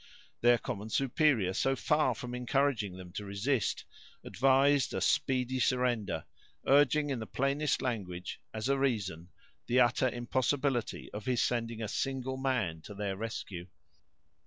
Their 0.39 0.57
common 0.57 0.89
superior, 0.89 1.53
so 1.53 1.75
far 1.75 2.15
from 2.15 2.33
encouraging 2.33 2.97
them 2.97 3.11
to 3.11 3.23
resist, 3.23 3.85
advised 4.23 4.95
a 4.95 4.99
speedy 4.99 5.59
surrender, 5.59 6.25
urging 6.65 7.11
in 7.11 7.19
the 7.19 7.27
plainest 7.27 7.83
language, 7.83 8.41
as 8.51 8.67
a 8.67 8.79
reason, 8.79 9.29
the 9.67 9.79
utter 9.81 10.09
impossibility 10.09 11.11
of 11.13 11.27
his 11.27 11.43
sending 11.43 11.83
a 11.83 11.87
single 11.87 12.37
man 12.37 12.81
to 12.85 12.95
their 12.95 13.15
rescue. 13.15 13.67